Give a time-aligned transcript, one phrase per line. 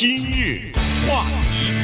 [0.00, 0.72] 今日
[1.06, 1.74] 话题，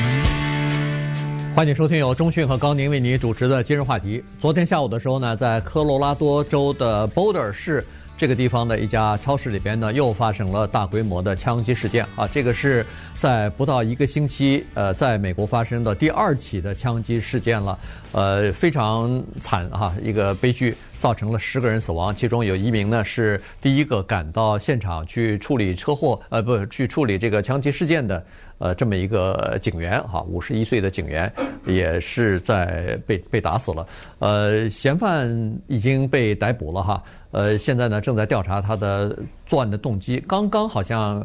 [1.54, 4.24] 欢迎收听由中讯和高宁为您主持的今日话题。
[4.40, 7.86] 昨天下午的时候呢，在科罗拉多州的博尔市
[8.18, 12.26] 这个地方的一家超市里边呢，又发生了大规模的枪击事件啊！
[12.32, 12.84] 这个是
[13.18, 17.78] 在不到一个星期，呃，在美国发生的第二起的枪击事件了，
[18.12, 20.74] 呃，非常惨哈，一个悲剧。
[20.98, 28.24] 造成了十个人死亡，其中有一名呢是第一个赶到现场去处理车祸，呃，不，去处理这个枪击事件的，
[28.56, 31.30] 呃，这么一个警员哈，五十一岁的警员
[31.66, 33.86] 也是在被被打死了，
[34.20, 35.28] 呃，嫌犯
[35.66, 37.02] 已经被逮捕了哈，
[37.36, 41.24] 呃，现在呢正在调查他的作案的动机，刚刚好像。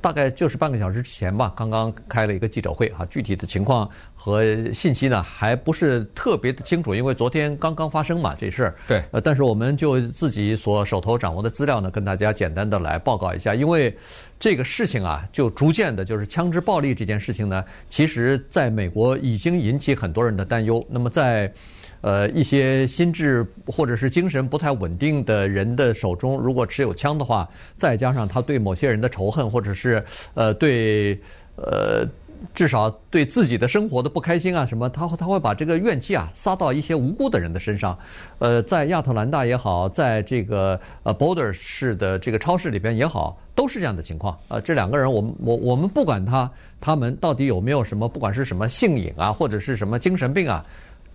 [0.00, 4.42] 大概就是半个小时之前吧，刚刚开了一个记者会哈，具体的情况和
[4.72, 8.74] 信息呢还不是特别的清楚，因为昨天刚刚发生嘛这事儿。
[8.88, 13.96] 对，呃，但是我们就自己所手头掌握的资料呢，跟大家简单的来报告一下，因为
[14.40, 20.84] 这个事情啊，就逐渐的，就是枪支暴力这件事情呢，其实在美国已经引起很多人的担忧。
[20.90, 21.48] 那么在
[22.06, 30.00] 呃，一些心智或者是精神不太稳定的人的手中，如果持有枪的话，再加上他对某些人的仇恨，或者是
[30.34, 31.20] 呃对
[31.56, 32.06] 呃
[32.54, 37.98] 至少对自己的生活的不开心啊什么，他他会把这个怨气啊撒到一些无辜的人的身上。
[38.38, 44.38] 呃，在亚特兰大也好，在这个呃 Border 市的这个超市里边也好，都是这样的情况。
[44.46, 46.48] 呃，这两个人，我们我我们不管他
[46.80, 50.64] 他们到底有没有什么，不管是什么性瘾啊，或者是什么精神病啊。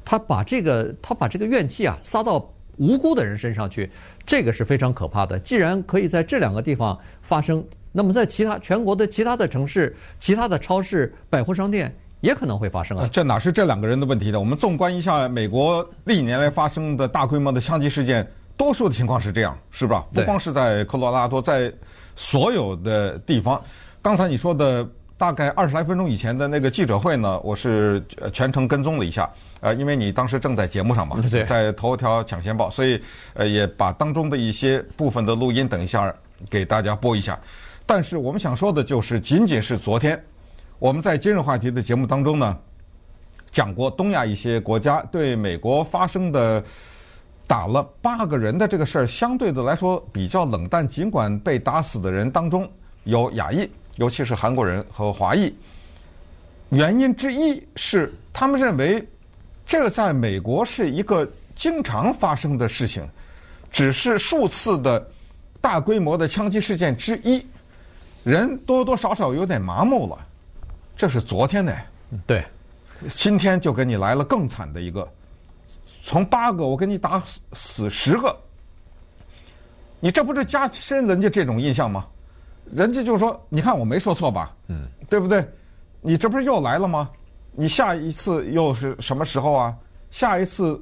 [0.03, 3.89] 他把这个，他把这个怨气啊撒到无辜的人身上去，
[4.25, 5.37] 这个是非常可怕的。
[5.39, 13.07] 既然可以在这两个地方发生，那么在其他全国的其他的城市、其他的超市、百货商店也可能会发生啊。
[13.11, 14.39] 这哪是这两个人的问题呢？
[14.39, 18.25] 我们纵观一下美国历年来发生的大规模的枪击事件，
[18.57, 20.07] 多数的情况是这样，是吧？
[20.13, 21.71] 不光是在科罗拉多，在
[22.15, 23.61] 所有的地方。
[24.01, 29.29] 刚才你说的大概二十来分钟以前的那个记者会呢，我是全程跟踪了一下。
[29.61, 32.99] 呃，因为你当时正在节目上嘛，在头条抢先报，所以
[33.35, 36.13] 呃也把当中的一些部分的录音等一下
[36.49, 37.39] 给大家播一下。
[37.85, 40.19] 但是我们想说的就是，仅仅是昨天
[40.79, 42.57] 我们在今日话题的节目当中呢，
[43.51, 46.63] 讲过东亚一些国家对美国发生的
[47.45, 50.87] 打了八个人的这个事儿，相对的来说比较冷淡。
[50.87, 52.67] 尽管被打死的人当中
[53.03, 55.53] 有亚裔，尤其是韩国人和华裔，
[56.69, 59.07] 原因之一是他们认为。
[59.71, 63.07] 这个在美国是一个经常发生的事情，
[63.71, 65.09] 只是数次的
[65.61, 67.41] 大规模的枪击事件之一，
[68.25, 70.27] 人多多少少有点麻木了。
[70.93, 71.73] 这是昨天的，
[72.27, 72.43] 对，
[73.11, 75.09] 今天就给你来了更惨的一个，
[76.03, 77.23] 从八个我给你打
[77.53, 78.37] 死十个，
[80.01, 82.05] 你这不是加深人家这种印象吗？
[82.73, 84.53] 人家就说，你看我没说错吧？
[84.67, 85.49] 嗯，对不对？
[86.01, 87.09] 你这不是又来了吗？
[87.53, 89.75] 你下一次又是什么时候啊？
[90.09, 90.81] 下一次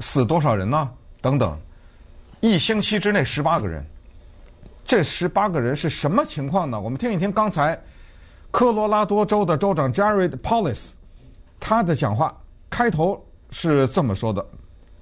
[0.00, 0.88] 死多少人呢？
[1.20, 1.58] 等等，
[2.40, 3.84] 一星期之内十八个人，
[4.84, 6.80] 这十八个人是什么情况呢？
[6.80, 7.80] 我们听一听刚才
[8.50, 10.78] 科罗拉多州的州长 Jared Polis
[11.58, 12.36] 他的讲话，
[12.70, 14.44] 开头是这么说的，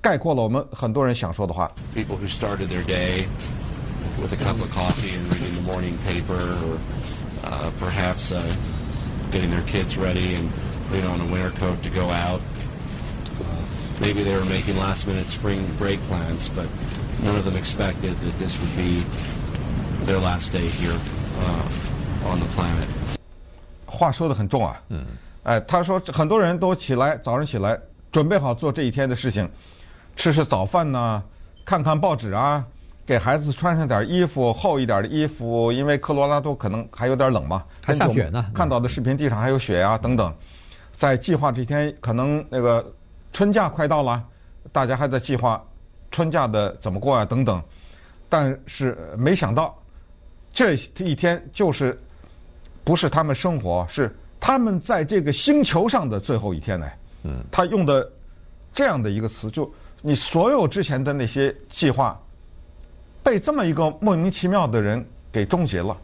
[0.01, 1.71] 概括了我们很多人想说的话。
[1.95, 3.27] People who started their day
[4.21, 6.79] with a cup of coffee and reading the morning paper, or,
[7.45, 8.41] uh, perhaps, uh,
[9.31, 10.49] getting their kids ready and
[11.03, 12.41] on a winter coat to go out.
[14.01, 16.67] Maybe they were making last-minute spring break plans, but
[17.25, 19.05] none of them expected that this would be
[20.05, 20.99] their last day here
[21.41, 22.89] uh, on the planet.
[23.87, 25.05] 话说得很重啊，嗯，
[25.45, 27.79] 哎，他说很多人都起来，早上起来
[28.11, 29.49] 准备好做这一天的事情，
[30.17, 31.23] 吃吃早饭呢，
[31.65, 32.65] 看看报纸啊，
[33.07, 38.45] 给孩子穿上点衣服，厚一点的衣服，因为科罗拉多可能还有点冷嘛，还下雪呢。
[38.53, 40.35] 看到的视频地上还有雪啊，等等。
[40.97, 42.93] 在计划这天，可能那个
[43.33, 44.25] 春假快到了，
[44.73, 45.63] 大家还在计划
[46.11, 47.63] 春假的怎么过啊等等。
[48.29, 49.77] 但是没想到，
[50.53, 52.01] 这一天就是
[52.83, 56.89] 不是他们生活，是他们在这个星球上的最后一天呢。
[57.23, 58.11] 嗯，他用的
[58.73, 62.21] 这样的一个词，就你所有之前的那些计划，
[63.23, 65.97] 被这么一个莫名其妙的人给终结了。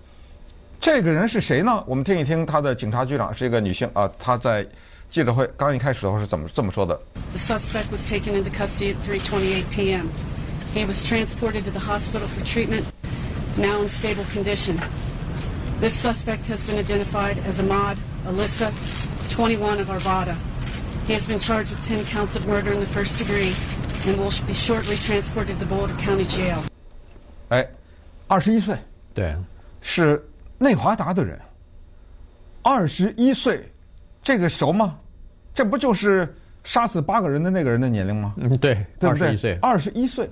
[0.80, 1.84] 这个人是谁呢？
[1.88, 4.64] 我们听一听他的警察局长是一个女性啊，她在
[5.10, 6.96] 记者会刚一开始的时候是怎么这么说的？
[7.34, 10.10] The suspect was taken into custody at 3:28 p.m.
[10.76, 12.84] He was transported to the hospital for treatment,
[13.58, 14.78] now in stable condition.
[15.82, 17.98] This suspect has been identified as Ahmad
[18.28, 18.72] Alyssa,
[19.30, 20.36] 21 of Arvada.
[21.08, 23.54] He has been charged with 10 counts of murder in the first degree,
[24.06, 26.64] and will be shortly transported to Boulder County Jail.
[27.50, 27.66] 哎，
[28.28, 28.78] 二十一岁，
[29.14, 29.36] 对，
[29.82, 30.24] 是。
[30.63, 31.41] 内华达的人，
[32.63, 33.67] 二十一岁，
[34.23, 34.99] 这个熟吗？
[35.55, 38.35] 这不就是杀死八个人的那个人的年龄吗？
[38.37, 39.29] 嗯，对，对不对？
[39.29, 40.31] 二十一岁，二十一岁，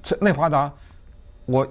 [0.00, 0.72] 这内华达，
[1.46, 1.66] 我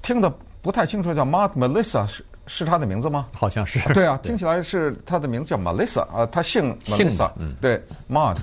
[0.00, 0.32] 听的
[0.62, 3.28] 不太清楚，叫 Maud Melissa 是是他的名字吗？
[3.34, 3.78] 好像是。
[3.92, 7.78] 对啊，听起来是他的名字叫 Melissa 啊，他姓 Melissa，嗯，对
[8.10, 8.38] ，Maud。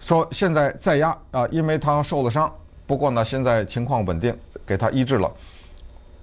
[0.00, 2.50] 说现在在押啊，因为他受了伤，
[2.86, 4.34] 不过呢，现在情况稳定，
[4.64, 5.30] 给他医治了。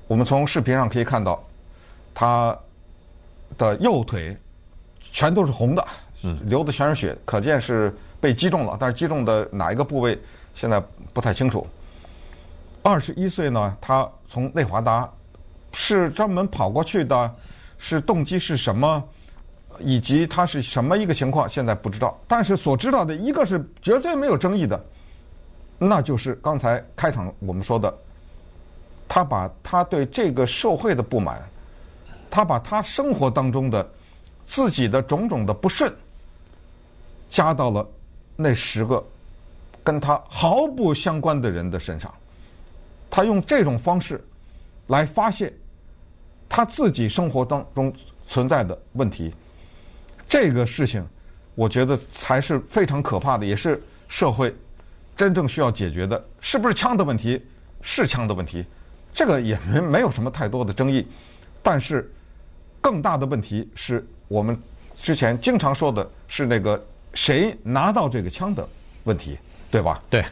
[0.07, 1.41] 我们从视频上可以看到，
[2.13, 2.57] 他
[3.57, 4.37] 的右腿
[5.11, 5.87] 全都是红的，
[6.45, 8.77] 流的全是血，可见是被击中了。
[8.79, 10.19] 但是击中的哪一个部位
[10.53, 10.81] 现在
[11.13, 11.65] 不太清楚。
[12.83, 15.09] 二十一岁呢，他从内华达
[15.73, 17.35] 是专门跑过去的，
[17.77, 19.03] 是动机是什么？
[19.79, 22.19] 以及他是什么一个情况，现在不知道。
[22.27, 24.79] 但是所知道的一个是绝对没有争议的，
[25.77, 27.91] 那就是刚才开场我们说的，
[29.07, 31.41] 他把他对这个社会的不满，
[32.31, 33.87] 他把他生活当中的
[34.47, 35.93] 自己的种种的不顺，
[37.29, 37.87] 加到了
[38.37, 39.05] 那十个
[39.83, 42.11] 跟他毫不相关的人的身上，
[43.09, 44.23] 他用这种方式
[44.87, 45.53] 来发泄
[46.47, 47.93] 他自己生活当中
[48.27, 49.33] 存在的问题。
[50.27, 51.05] 这个事情，
[51.53, 54.55] 我觉得才是非常可怕的，也是社会
[55.17, 56.25] 真正需要解决的。
[56.39, 57.45] 是不是枪的问题？
[57.81, 58.65] 是枪的问题，
[59.13, 61.05] 这个也没没有什么太多的争议。
[61.63, 62.11] 但是，
[62.81, 64.57] 更大的问题是我们
[64.95, 66.83] 之前经常说的是那个
[67.13, 68.67] 谁拿到这个枪的
[69.03, 69.37] 问题，
[69.69, 70.03] 对吧？
[70.09, 70.25] 对。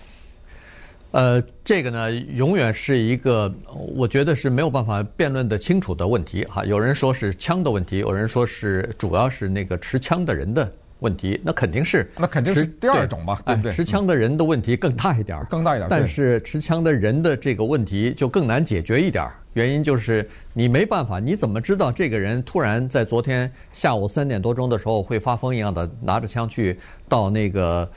[1.12, 3.51] 呃，这个呢，永远是一个
[3.96, 6.63] 我觉得是没有办法辩论的清楚的问题哈。
[6.63, 13.72] 有人说是枪的问题，有人说是主要是那个持枪的人的问题，那肯定是那肯定是第二种吧，对不对？
[13.72, 15.88] 持枪的人的问题更大一点，更大一点。
[15.90, 27.90] 但是持枪的人的这个问题就更难解决一点，原因就是你没办法，你怎么知道这个人突然在昨天下午三点多钟的时候会发疯一样的拿着枪去到那个？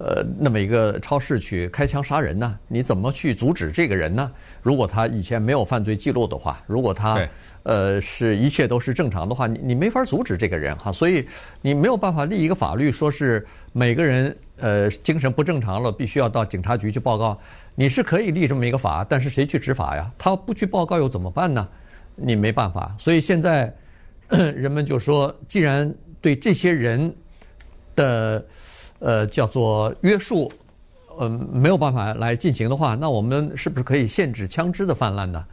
[0.00, 2.56] 呃，那么一个超市去开枪杀人呢？
[2.68, 4.30] 你怎么去阻止这个人呢？
[4.62, 7.20] 如果他以前没有犯罪记录的话，如果他
[7.68, 10.90] 呃是一切都是正常的话，你你没法阻止这个人哈。
[10.90, 11.26] 所以
[11.60, 17.38] 你没有办法立一个法律，说是每个人呃精神不正常了，必须要到警察局去报告。
[17.74, 20.10] 你是可以立这么一个法，但是谁去执法呀？
[20.16, 21.68] 他不去报告又怎么办呢？
[22.16, 22.96] 你没办法。
[22.98, 23.72] 所以现在
[24.28, 27.14] 人们就说，既然对这些人
[27.94, 28.44] 的。
[29.00, 30.50] 呃，叫做约束，
[31.18, 35.44] 呃，没有办法来进行的话，那我们是不是可以限制枪支的泛滥呢？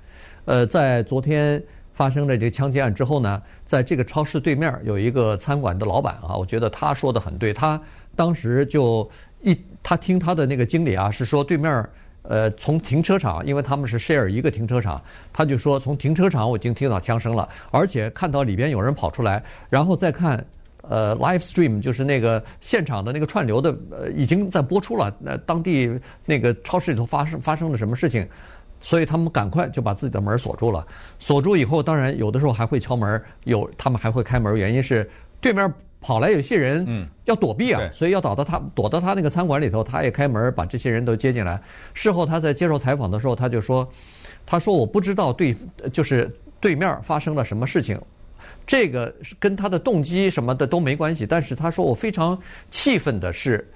[0.45, 1.61] 呃，在昨天
[1.95, 7.81] 发生了这个枪击案之后呢，在这个超市对面有一个餐馆的老板啊，我觉得他说的很对，他
[8.15, 9.09] 当时就
[9.41, 11.83] 一他听他的那个经理啊是说对面
[12.21, 15.01] 呃从停车场，因为他们是 share 一个停车场，
[15.33, 20.45] 他就说从停车场我已经听到枪声了，而且看到里边有人跑出来，然后再看。
[20.87, 25.11] 呃，live stream 就是那个现场的那个串流的，呃，已经在播出了。
[25.19, 25.89] 那当地
[26.27, 28.29] 那个超市里头发生发生了什么事情，
[28.79, 30.85] 所以他们赶快就把自己的门锁住了。
[31.19, 35.09] 锁住以后，当然有的时候还会敲门，有他们还会开门，原因是
[35.41, 41.59] 对面跑来有些人，嗯，要躲避啊，所以要躲到他躲到他那个餐馆里头，他也开门把这些人都接进来。
[41.93, 43.87] 事后他在接受采访的时候，他就说
[44.45, 45.55] ：“他说我不知道对，
[45.91, 47.99] 就是对面发生了什么事情。”
[48.67, 52.37] 这个跟他的动机什么的都没关系，但是他说我非常
[52.69, 53.67] 气愤的是，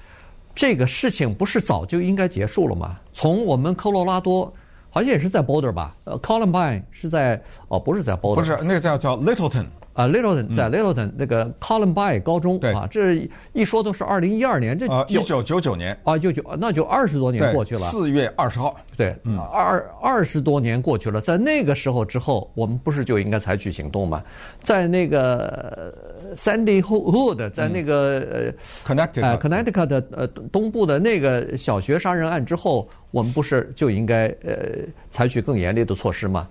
[0.55, 2.99] 这个事情不是早就应该结束了吗？
[3.13, 4.51] 从我们科罗拉多，
[4.89, 9.65] 好像也是在 Boulder 吧，呃，Columbine 是在哦，不是在 Boulder，不是那个叫叫 Littleton。
[9.93, 15.97] 啊，Littleton 在 Littleton 那个 Columbine 高中啊，这一说都是二零一二年，这一九九九年。
[16.05, 17.81] 啊，九九那就二十多年过去了。
[17.89, 19.13] 四月二十号，对，
[19.51, 24.23] 二二十多年过去了，在那个时候之后，我们不是就应该采取行动吗？
[24.61, 25.93] 在那个
[26.35, 28.53] Sandy Hook，在那个
[28.85, 34.57] 呃 Connecticut 的呃东部的那个小学杀人案之后，我们不是就应该呃
[35.11, 36.47] 采取更严厉的措施吗？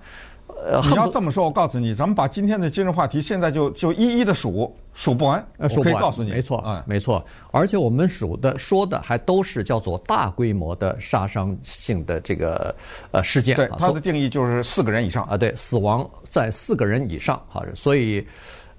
[0.67, 5.47] 呃你要这么说，我告诉你，咱们把今天的今日话题现在就就一一的数，数不完。
[5.57, 5.93] 呃，数不完。
[5.93, 7.25] 我可以告诉你，没错，啊、嗯，没错。
[7.53, 12.75] 而且我们数的说的还都是叫做大规模的杀伤性的这个
[13.13, 13.55] 呃事件。
[13.55, 17.41] 对，它的定义就是四个人以上啊，对，死亡在四个人以上。
[17.49, 18.27] 好，所以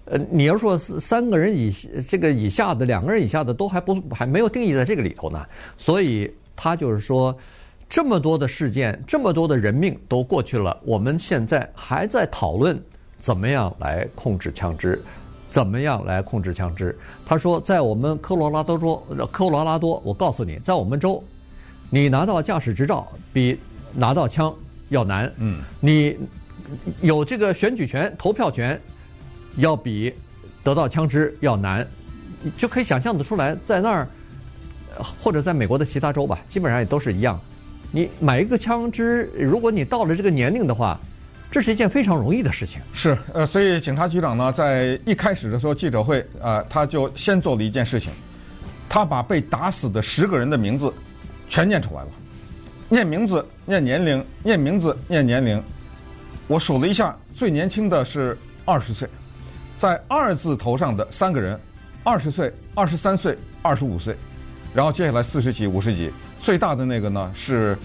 [0.09, 1.71] 呃，你要说三个人以
[2.07, 5.45] 这个以下的，两个人以下的都还不还没有定义在这个里头呢。
[5.77, 7.37] 所以他就是说。
[7.91, 12.79] 这么多的事件，这么多的人命都过去了，我们现在还在讨论
[13.17, 15.01] 怎么样来控制枪支，
[15.49, 16.95] 怎么样来控制枪支。
[17.25, 21.23] 他说，在我们科罗拉多州，科罗拉多，我告诉你，在我们州，
[21.89, 23.57] 你拿到驾驶执照比
[23.95, 24.53] 拿到枪
[24.89, 25.33] 要难。
[25.39, 26.15] 嗯，你
[27.01, 28.79] 有这个选举权、投票权，
[29.58, 30.13] 要比
[30.63, 31.86] 得到枪支要难，
[32.58, 34.08] 就可以想象得出来，在那儿
[35.22, 37.39] 或者在美国的其他州吧，基本上也都是一样。
[37.91, 41.00] 你买一个枪支，如果你到了这个年龄的话，
[41.50, 42.79] 这是一件非常容易的事情。
[42.94, 48.12] 是，呃，所以警察局长呢，在一开始的时候记者会，呃，他就先做了一件事情，
[48.88, 50.94] 他把被打死的十个人的名字
[51.48, 52.08] 全念出来了，
[52.88, 55.60] 念名字，念年龄，念名字，念年龄。
[56.46, 59.10] 我数了一下，最年轻的是二十岁，
[59.79, 61.57] 在二字头上的三个人，
[62.03, 64.13] 二十岁、二十三岁、二十五岁，
[64.74, 67.77] 然后接下来四十几、五十几，最大的那个呢是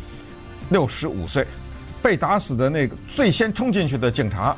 [0.70, 1.46] 六十五岁。
[2.02, 4.56] 被打死的那个最先冲进去的警察，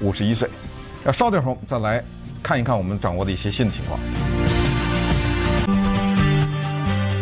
[0.00, 0.48] 五十一岁。
[1.04, 2.02] 要稍等会儿再来
[2.40, 3.98] 看一看我们掌握的一些新的情况。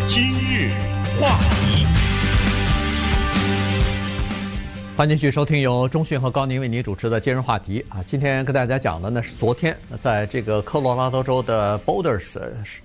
[0.07, 0.73] 今日
[1.19, 1.87] 话题，
[4.97, 8.01] 欢迎继续收听由中讯和高宁为您主持的今日话题啊。
[8.07, 12.39] 今天跟大家讲的呢是昨天在这个科罗拉多州的 Boulders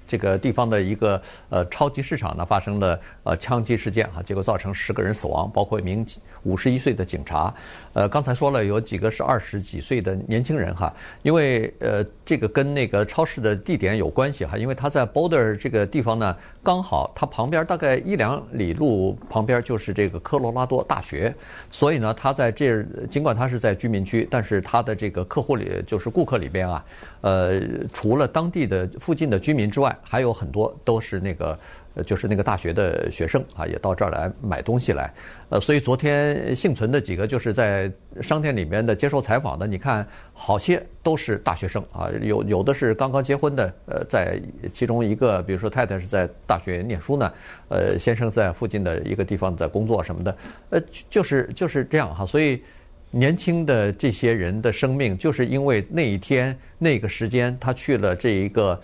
[0.07, 6.03] 这个地方的一个呃超级市场呢发生了呃枪击事件啊，结果造成十个人死亡，包括一名。
[6.43, 7.53] 五十一岁的警察，
[7.91, 21.35] 呃，刚才说了有几个是二十几岁的年轻人哈，因为呃，这个跟那个超市的地点有关系哈，因为他在 Boulder 这个地方呢，刚好他旁边大概一两里路旁边就是这个科罗拉多大学，
[21.69, 26.86] 所以呢，他在这尽管他是在居民区，但是他的这个客户里就是顾客里边啊，
[27.22, 27.62] 呃，
[27.94, 31.58] 除了当地的附近的居民之外，还有很多都是那个。
[32.03, 35.12] 就是那个大学的学生啊，也到这儿来买东西来。
[35.50, 37.91] 呃，所以昨天幸存的几个就是在
[38.22, 44.39] 商店里面的接受采访的，你看好些都是大学生啊，有有的是刚刚结婚的，呃，在
[44.72, 47.34] 其中一个，比如说太太是在大学念书呢，
[47.70, 50.38] 呃，先生在附近的一个地方在工作什么的，
[50.70, 52.25] 呃，就是就是这样哈。
[52.25, 52.62] 所以
[53.10, 58.79] 年轻的这些人的生命，就是因为那一天那个时间他去了这一个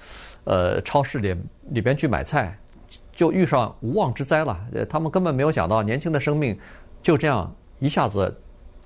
[0.45, 1.35] 呃超市里
[1.69, 2.57] 里边去买菜。
[3.15, 6.55] 就遇上无妄之灾了，他们根本没有想到年轻的生命
[7.01, 8.37] 就这样一下子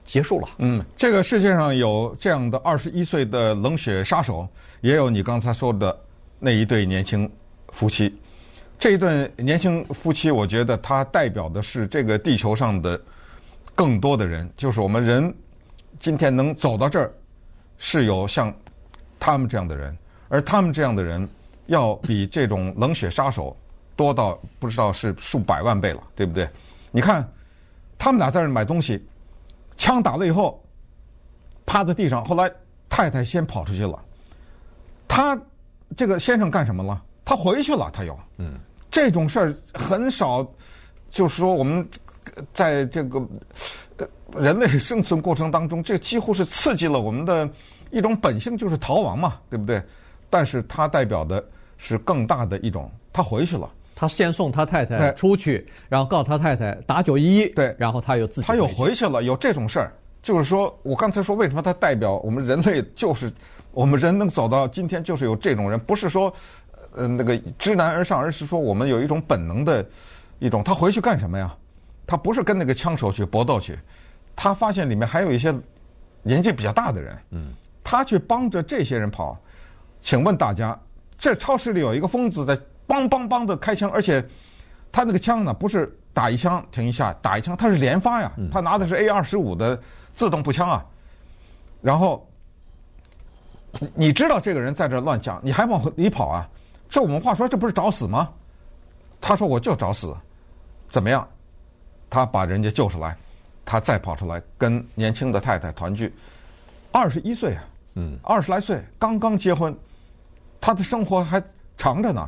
[0.06, 0.48] 结束了。
[0.60, 4.48] 嗯，这个世界上有这样的二十一岁的冷血杀手，
[4.82, 6.00] 也有你刚才说的
[6.38, 7.30] 那一对年轻
[7.70, 8.16] 夫妻。
[8.78, 13.02] 这一对年轻夫妻，我觉得他代表的是这个地球上的
[13.74, 15.34] 更多的人，就是我们人
[16.00, 17.12] 今天能走到这儿，
[17.78, 18.54] 是有像
[19.20, 21.28] 他们这样的人，而他们这样的人
[21.66, 23.58] 要比这种冷血杀手。
[24.00, 26.50] 多到不知道是数百万倍了，对不对？
[26.90, 27.30] 你看，
[27.98, 29.06] 他们俩在这买东西，
[29.76, 30.64] 枪打了以后，
[31.66, 32.24] 趴在地上。
[32.24, 32.50] 后来
[32.88, 34.02] 太太先跑出去了，
[35.06, 35.38] 他
[35.98, 37.04] 这个先生干什么了？
[37.26, 38.58] 他回去了，他又嗯，
[38.90, 40.48] 这种事儿很少，
[41.10, 41.86] 就是说我们
[42.54, 43.22] 在这个
[44.38, 47.50] 人类生存过程当中，这几乎是刺激了我们的
[47.92, 49.84] 一种本性，就是逃亡嘛，对不对？
[50.30, 51.44] 但是它代表的
[51.78, 53.70] 是更大的一种，他回去了。
[54.00, 59.22] 他先送他太太出去，然后告诉他太太打九一一，对，然后他又自己他又回去了。
[59.22, 59.92] 有这种事儿，
[60.24, 63.30] 就是说我刚才说为什么他代表我们人类，就是
[63.74, 66.34] 我们人能走到今天，就是有这种人，不是说
[66.94, 69.86] 呃那个知难而上，而是说我们有一种本能的
[70.40, 70.64] 一种。
[70.64, 71.54] 他回去干什么呀？
[72.08, 73.78] 他不是跟那个枪手去搏斗去，
[74.34, 75.54] 他发现里面还有一些
[76.24, 77.52] 年纪比较大的人，嗯，
[77.84, 79.38] 他去帮着这些人跑。
[80.00, 80.80] 请问大家，
[81.18, 82.58] 这超市里有一个疯子在。
[82.90, 84.22] 梆梆梆的开枪，而且
[84.92, 88.32] 他那个枪呢，不是打一枪停一下，打一枪，他是连发呀。
[88.52, 89.80] 他拿的是 A 二十五的
[90.16, 90.84] 自动步枪啊。
[91.82, 92.28] 然后
[93.94, 96.50] 你知道这个人在这乱讲，你还往里跑啊？
[96.90, 98.28] 这我们话说，这不是找死吗？
[99.22, 100.12] 他说我就找死，
[100.90, 101.26] 怎么样？
[102.10, 103.16] 他把人家救出来，
[103.64, 106.12] 他再跑出来跟年轻的太太团聚，
[106.92, 109.78] 二十一岁啊，嗯，二十来岁，刚刚结婚，
[110.60, 111.40] 他的生活还
[111.78, 112.28] 长着呢。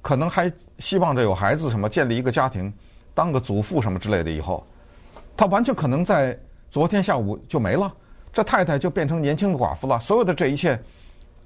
[0.00, 2.72] 可能还希望着有孩子什么，建立一个家庭，
[3.14, 4.30] 当个祖父什么之类的。
[4.30, 4.64] 以后，
[5.36, 6.38] 他完全可能在
[6.70, 7.92] 昨天下午就没了，
[8.32, 9.98] 这太太就变成年轻的寡妇了。
[10.00, 10.80] 所有的这一切，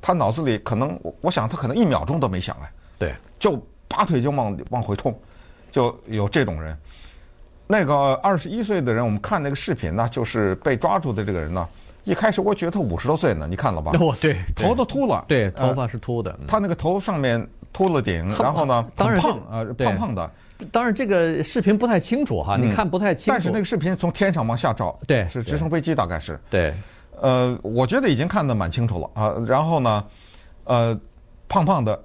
[0.00, 5.18] 他脑子里可能，我想他可能一秒钟都没想哎，对，就拔腿就往往回冲，
[5.70, 6.76] 就有这种人。
[7.66, 11.66] 那个二十一岁的人，我们看那个视频呢，就是被抓住的这个人呢，
[12.04, 13.92] 一开始我觉得他五十多岁呢，你看了吧？
[13.98, 17.48] 哦，对，头都秃了，对，头发是秃的，呃，他那个头上面。
[17.72, 20.30] 秃了顶，然后呢，当然胖啊，胖胖的。
[20.70, 23.30] 当然，这个视频不太清楚哈，你看不太清楚。
[23.32, 26.38] 但是那个视频从天上往下照，对，是直升飞机，大概是。
[26.48, 26.72] 对，
[27.20, 29.34] 呃，我觉得已经看得蛮清楚了啊。
[29.44, 30.04] 然后呢，
[30.62, 30.96] 呃，
[31.48, 32.00] 胖胖的，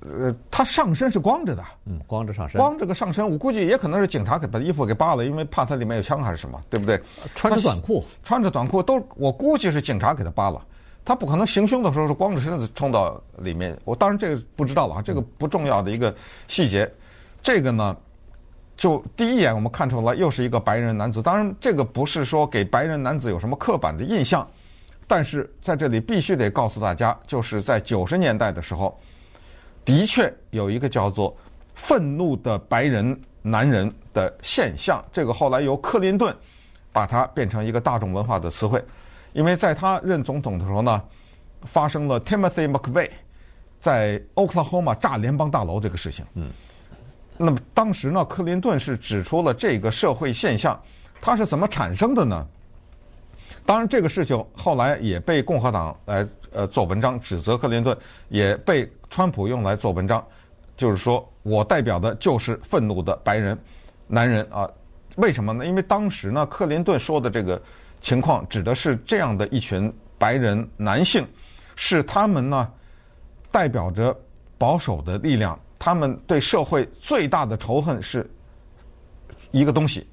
[0.00, 7.00] 呃，他上身是光着的，嗯，光着上身，光着个上身，我估计也可能是警察给把衣服给扒了，因为怕他里面有枪还是什么，对不对？
[7.36, 10.60] 穿着短裤，穿着短裤都，我估计是警察给他扒了。
[11.04, 13.78] 他不可能行凶的时候是光着身子冲到里面。
[13.84, 16.14] 我当然这个不知道了啊，这个不重要的一个
[16.48, 16.90] 细节。
[17.42, 17.94] 这个呢，
[18.74, 21.20] 就第一眼我们看出来又是一个白人男子。
[21.20, 24.48] 当然，这个不是说给白人男子有什么刻板的印象，
[25.06, 28.98] 但是在这里必须得告诉大家，就是在九十年代的时候，
[29.84, 31.36] 的确有一个叫做
[31.76, 35.04] “愤怒的白人男人”的现象。
[35.12, 36.34] 这个后来由克林顿
[36.90, 38.82] 把它变成一个大众文化的词汇。
[39.34, 41.02] 因为在他任总统的时候呢，
[41.64, 43.10] 发生了 Timothy McVeigh
[43.80, 46.24] 在 Oklahoma 炸联邦大楼这个事情。
[46.34, 46.50] 嗯，
[47.36, 50.80] 那么当时呢，克林顿是指出了这个社会现象，
[51.20, 52.46] 它是怎么产生的呢？
[53.66, 57.96] 当然，这个事情后来也被共和党来呃做文章指责克林顿，
[58.28, 60.24] 也被川普用来做文章，
[60.76, 63.58] 就是说我代表的就是愤怒的白人
[64.06, 64.70] 男人啊。
[65.16, 65.66] 为什么呢？
[65.66, 67.60] 因为当时呢，克林顿说的这个。
[68.04, 71.26] 情况指的是这样的一群白人男性，
[71.74, 72.70] 是他们呢
[73.50, 74.14] 代表着
[74.58, 78.30] 保守的力量，他们对社会最大的仇恨是
[79.52, 80.06] 一个东西，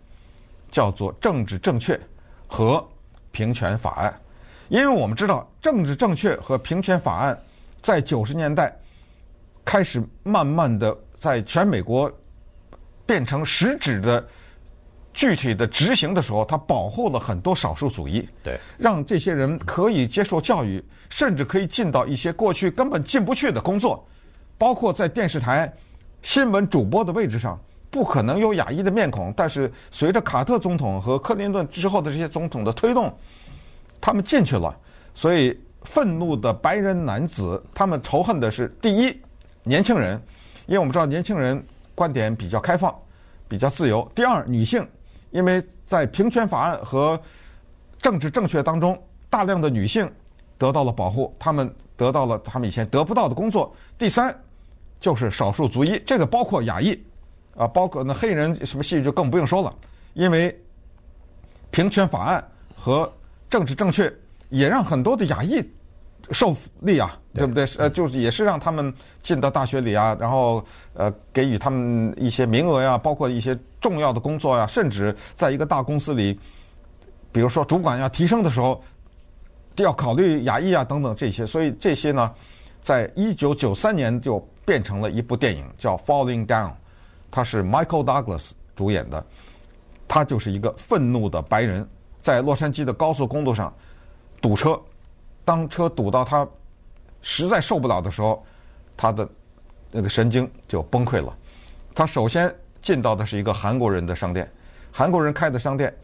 [0.71, 1.99] 叫做政治正确
[2.47, 2.81] 和
[3.33, 4.21] 平权法案。
[4.69, 7.37] 因为我们知道，政治正确和平权法案
[7.81, 8.73] 在九十年代
[9.65, 12.09] 开始慢慢的在全美国
[13.05, 14.25] 变成实质的。
[15.13, 24.07] 具体的执行的时候，他保护了很多少数族裔，对，让这些人可以接受教育，甚至可以进到一些过去根本进不去的工作，
[24.57, 25.71] 包括在电视台
[26.21, 29.33] 新闻主播的位置上，不可能有亚裔的面孔。
[29.35, 33.13] 但是随着卡特总统和克林顿之后的这些总统的推动，
[33.99, 34.75] 他们进去了。
[35.13, 39.21] 所以，愤怒的白人男子，他们仇恨的是第一，
[39.63, 40.15] 年轻人，
[40.67, 41.61] 因为我们知道年轻人
[41.93, 42.95] 观点比较开放，
[43.49, 44.87] 比较自由；第二，女性。
[45.31, 47.19] 因为在平权法案和
[47.97, 50.09] 政治正确当中，大量的女性
[50.57, 53.75] 得到了保护，她们得到了她们以前得不到的工作。
[53.97, 54.35] 第三，
[54.99, 57.01] 就是少数族裔，这个包括亚裔，
[57.55, 59.73] 啊，包括那黑人什么系就更不用说了。
[60.13, 60.59] 因为
[61.69, 63.11] 平权法案和
[63.49, 64.13] 政治正确
[64.49, 65.63] 也让很多的亚裔
[66.31, 67.65] 受力啊，对不对？
[67.77, 70.63] 呃，就是也是让他们进到大学里啊，然后
[70.93, 73.57] 呃，给予他们一些名额呀，包括一些。
[73.81, 76.39] 重要的工作呀，甚至在一个大公司里，
[77.31, 78.79] 比如说主管要提升的时候，
[79.77, 81.47] 要考虑亚裔啊等等这些。
[81.47, 82.31] 所以这些呢，
[82.83, 86.67] 在一九九三年就变成了一部电影，叫《Falling Down》，
[87.31, 89.25] 它是 Michael Douglas 主演的。
[90.07, 91.89] 他就是一个愤怒的白人，
[92.21, 93.73] 在洛杉矶的高速公路上
[94.39, 94.79] 堵车，
[95.45, 96.47] 当车堵到他
[97.21, 98.45] 实在受不了的时候，
[98.95, 99.27] 他的
[99.91, 101.35] 那个神经就崩溃了。
[101.93, 102.53] 他首先。
[102.81, 104.51] 进到的是一个韩国人的商店，
[104.91, 105.95] 韩国人开的商店，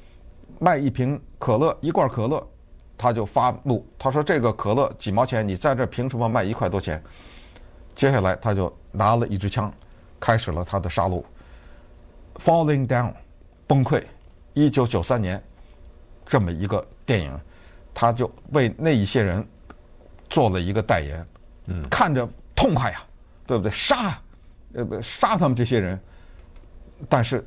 [0.60, 2.48] 卖一瓶可乐，一罐可乐，
[2.96, 7.04] 他就发怒，他说：“这个可乐几毛钱，你在这凭什么卖一块多钱？”
[7.98, 9.74] 接下来他就拿了一支枪，
[10.20, 11.24] 开始了他的杀戮。
[12.36, 13.12] Falling Down，
[13.66, 14.04] 崩溃。
[14.54, 15.44] 一九九三年，
[16.28, 17.40] 这么一个电影，
[18.00, 19.44] 他就为那一些人
[20.30, 21.26] 做了一个代言，
[21.66, 23.02] 嗯，看着痛快呀，
[23.48, 23.72] 对不对？
[23.72, 24.22] 杀，
[24.74, 26.00] 呃，杀他们这些人。
[27.10, 27.44] 但是，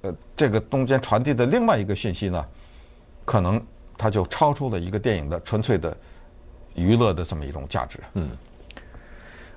[0.00, 2.42] 呃，这个中间传递的另外一个信息呢，
[3.26, 3.62] 可能
[3.98, 5.94] 它就超出了一个电影的纯粹的
[6.74, 8.00] 娱乐的这么一种价值。
[8.14, 8.30] 嗯。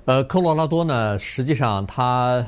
[0.04, 2.46] 呃，科罗拉多呢，实际上它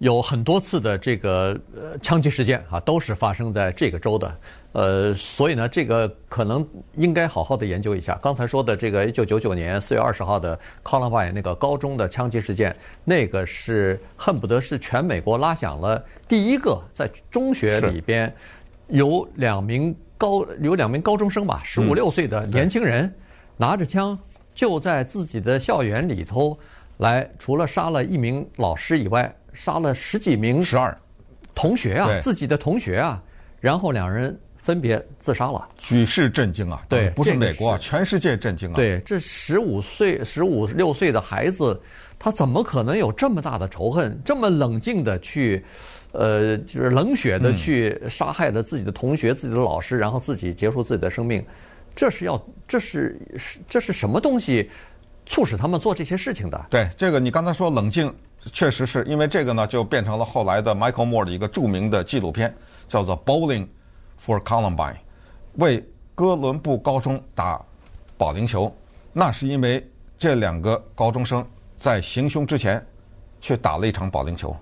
[0.00, 4.34] 有很多次的这个呃枪击事件啊，都是发生在这个州的。
[4.72, 8.18] 呃，所以呢，这个可能应该好好的研究一下。
[8.22, 18.32] 刚才说的这个一九九九年四月二十号的 Columbine 那个高中的枪击事件，那个是恨不得是全美国拉响了第一个在中学里边
[18.88, 23.12] 有两名高有两名高中生吧，十五六岁的年轻人
[23.58, 24.18] 拿着枪
[24.54, 26.58] 就在自己的校园里头
[26.98, 30.96] 来，除了杀了一名老师以外，杀了十几名十二
[31.54, 33.22] 同学啊，自己的同学啊，
[33.60, 34.38] 然后两人。
[34.62, 36.82] 分别自杀了，举世震惊啊！
[36.86, 38.76] 对，不是美国啊，全世界震惊啊！
[38.76, 41.80] 对，这十五岁、十五六岁的孩子，
[42.18, 44.20] 他怎么可能有这么大的仇恨？
[44.22, 45.64] 这么冷静的去，
[46.12, 51.42] 呃，就是冷血的去杀害了自己的同学、自己的老师，然后自己结束自己的生命？
[51.96, 54.70] 这是要，这是是这是什么东西
[55.24, 56.66] 促使他们做这些事情的？
[56.68, 58.14] 对，这个你刚才说冷静，
[58.52, 62.54] 确实是因为这个呢，就变成了后来的 Michael Moore 的一个著名的纪录片，
[62.88, 63.64] 叫做《Bowling》。
[64.22, 64.96] For Columbine，
[65.54, 65.82] 为
[66.14, 67.58] 哥伦布高中打
[68.18, 68.70] 保龄球，
[69.14, 71.42] 那是因为这两个高中生
[71.78, 72.86] 在行凶之前，
[73.40, 74.54] 去打了一场保龄球。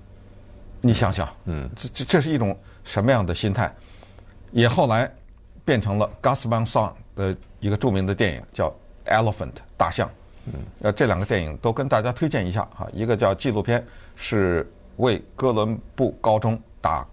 [0.81, 3.75] 你想想，嗯，这这这是一种什么样的心态？
[4.53, 5.13] 也后来
[5.65, 8.73] 变成了 Gus Van Sant 的一个著名的电影，叫
[9.11, 10.09] 《Elephant 大象。
[10.53, 12.89] 嗯，呃，这两个电影都跟大家推荐一下哈。
[12.93, 13.85] 一个叫纪录片，
[14.17, 17.07] 是为哥伦布高中打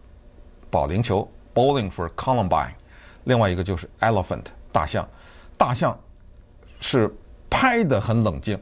[0.69, 2.71] 保龄球 （Bowling for Columbine）。
[3.25, 5.07] 另外一个就是 Elephant 大象，
[5.57, 5.97] 大象
[6.79, 7.11] 是
[7.49, 8.59] 拍得很冷静。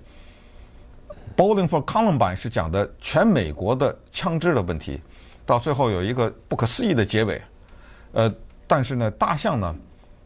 [1.36, 5.02] Bowling for Columbine 是讲的全美国的枪支的问题，
[5.46, 7.42] 到最后有一个不可思议的结尾。
[8.12, 8.34] 呃，
[8.68, 9.76] 但是呢，大象呢，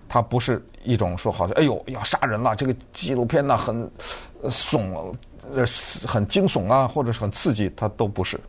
[0.08, 3.90] 它不是一种说好像哎呦要杀人了，这个纪录片呢很
[4.44, 5.14] 耸
[5.54, 5.66] 呃
[6.06, 8.40] 很惊悚啊，或者是很刺激，它都不是，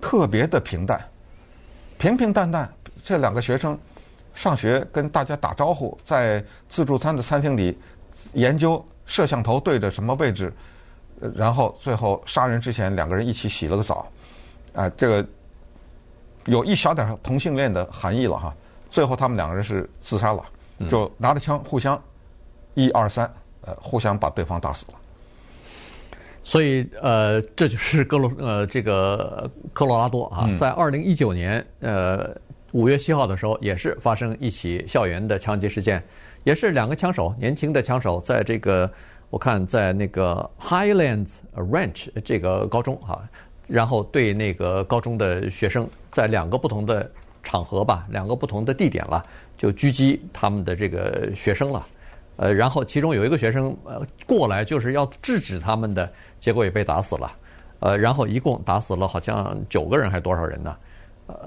[0.00, 1.00] 特别的平淡，
[1.98, 2.72] 平平淡淡。
[3.04, 3.78] 这两个学生。
[4.34, 7.74] 上学跟大家打招呼，在自助餐的餐厅里
[8.34, 10.52] 研究摄像头对着什么位置，
[11.34, 14.06] 然后最后杀人之前两个人一起洗了个澡，
[14.74, 15.26] 啊，这个
[16.44, 18.54] 有一小点同性恋的含义了哈。
[18.90, 20.44] 最后他们两个人是自杀了，
[20.88, 22.02] 就拿着枪互相
[22.74, 24.94] 一二三，呃，互相把对方打死了。
[26.42, 32.36] 所以呃，这就是哥罗呃这个科罗拉多啊，在二零一九年呃。
[32.72, 36.02] 五月七号的时候，也是发生一起校园的枪击事件，
[36.44, 38.90] 也是两个枪手，年轻的枪手，在这个
[39.30, 43.22] 我看在那个 Highlands Ranch 这个高中哈，
[43.66, 47.10] 然后对那个高中的学生，在两个不同的
[47.42, 49.24] 场合吧，两个不同的地点了，
[49.56, 51.86] 就狙击他们的这个学生了，
[52.36, 57.32] 呃，然后其中有一个学生呃过来就是要制止他们的，结果也被打死了，
[57.80, 60.76] 呃，然后一共打死了好像九个人还是多少人呢？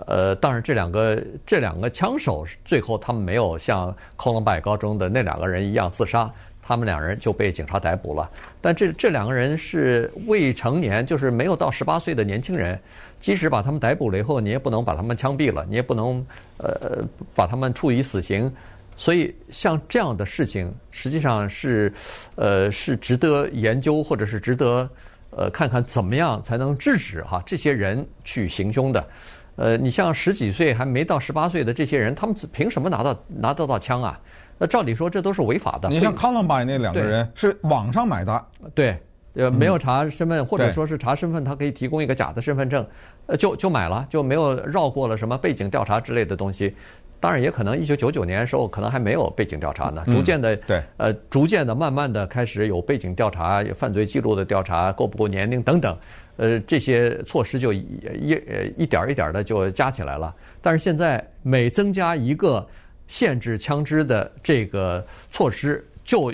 [0.07, 6.29] 呃，当然，这两个这两个枪手最后他们没有像康奈尔高中的那两个人一样自杀，
[6.69, 8.29] 他们两人就被警察逮捕了。
[8.61, 12.79] 但这这两个人是未成年，就是没有到十八岁的年轻人。
[13.19, 16.23] 即使把他们逮捕了以后，你也不能把他们枪毙了，你也不能
[16.57, 17.03] 呃
[17.33, 18.53] 把他们处以死刑。
[18.95, 21.91] 所以像这样的事情，实际上是
[22.35, 24.87] 呃是值得研究，或者是值得
[25.31, 29.07] 呃看看怎么样才能制止哈这些人去行凶的。
[29.55, 34.19] 呃，你像十几岁还没到十八岁的这些人，他们凭什么拿到拿得到枪啊？
[34.59, 35.89] 那照理说这都是违法的。
[35.89, 38.45] 你像 Columbine 那两个人是网上买的，
[38.75, 38.97] 对，
[39.33, 42.85] 呃，没有查身份，或者说是查身份，他可以提供一个假的身份证，
[43.25, 46.75] 呃，就就买了，就没有绕过了什么背景调查之类的东西。
[47.21, 55.97] 当然，也可能一九九九年的时候可能还没有背景调查呢，逐渐的，对，呃，逐渐的，慢慢的开始有背景调查、有犯罪记录的调查、够不够年龄等等。
[56.37, 58.01] 呃，这些措施就一
[58.47, 60.33] 呃一点儿一点儿的就加起来了。
[60.61, 62.65] 但是现在每增加一个
[63.09, 66.33] 限制枪支的这个措施，就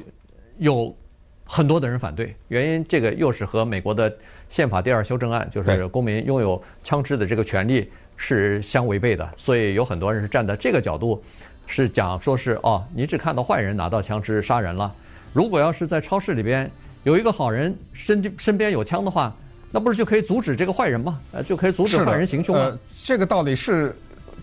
[0.59, 0.95] 有
[1.43, 2.35] 很多的人反对。
[2.49, 4.15] 原因这个又是和美国的
[4.47, 9.27] 宪法第二修正案，就是公民拥有枪支的这个权利是相违背的。
[9.35, 11.23] 所以有很多人是站在这个角度，
[11.65, 14.93] 是讲说是哦，你只看到坏人拿到枪支杀人了。
[15.33, 16.69] 如果要是在超市里边
[17.03, 19.35] 有一个好人身身边有枪的话。
[19.71, 21.19] 那不是就可以阻止这个坏人吗？
[21.33, 22.61] 呃，就可以阻止坏人行凶吗？
[22.61, 23.93] 呃，这个道理是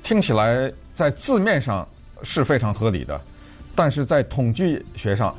[0.03, 1.89] 听起来在字面上
[2.23, 3.21] 是非常合理的，
[3.75, 5.35] 但是在统计学上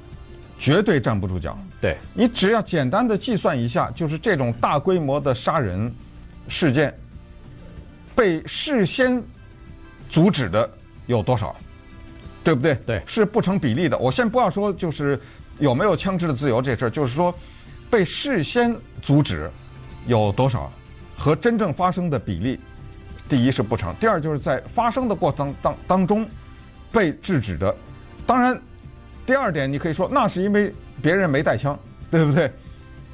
[0.60, 1.58] 绝对站不住脚。
[1.82, 5.92] 对，你只要简单的计算一下，就是这种大规模的杀人
[6.48, 6.94] 事件
[8.16, 9.22] 被事先
[10.10, 10.70] 阻止的
[11.08, 11.56] 有多少，
[12.44, 12.76] 对不对？
[12.86, 13.98] 对，是不成比例的。
[13.98, 15.20] 我先不要说就是
[15.60, 17.34] 有没有枪支的自由这事儿，就是说
[17.90, 19.50] 被事先阻止。
[20.06, 20.70] 有多少
[21.18, 22.60] 和真正发生的比例？
[23.30, 26.28] 第一是不成，第二就是在发生的过程当当中
[26.94, 27.76] 被制止的。
[28.26, 28.58] 当然，
[29.26, 31.78] 第二点你可以说那是因为别人没带枪，
[32.10, 32.50] 对不对？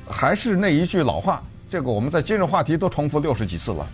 [0.07, 3.87] 还是那一句老话，这个我们在今日话题都重复六十几次了。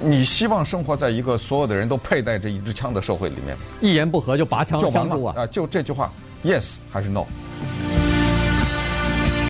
[0.00, 3.56] 你希望生活在一个所有的人都佩戴着一支枪的社会里面？
[3.80, 5.46] 一言不合就拔枪就完了啊！
[5.46, 6.12] 就这句话
[6.44, 7.24] ，Yes 还是 No？